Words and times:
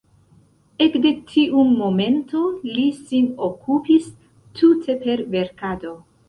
Ekde 0.85 1.09
tiu 1.31 1.65
momento 1.81 2.41
li 2.79 2.87
sin 3.03 3.27
okupis 3.49 4.09
tute 4.63 4.97
per 5.05 5.25
verkado. 5.37 5.95